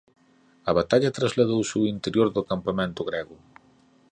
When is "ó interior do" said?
1.81-2.47